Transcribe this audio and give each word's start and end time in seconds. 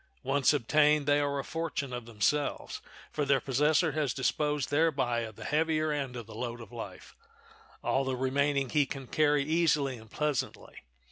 Once 0.23 0.51
obtained 0.51 1.05
they 1.05 1.19
are 1.19 1.37
a 1.37 1.43
fortune 1.43 1.93
of 1.93 2.07
themselves, 2.07 2.81
for 3.11 3.23
their 3.23 3.39
possessor 3.39 3.91
has 3.91 4.15
disposed 4.15 4.71
thereby 4.71 5.19
of 5.19 5.35
the 5.35 5.43
heavier 5.43 5.91
end 5.91 6.15
of 6.15 6.25
the 6.25 6.33
load 6.33 6.59
of 6.59 6.71
life; 6.71 7.15
all 7.83 8.03
the 8.03 8.15
remaining 8.15 8.71
he 8.71 8.87
can 8.87 9.05
carry 9.05 9.43
easily 9.43 9.97
and 9.97 10.09
pleasantly. 10.09 10.77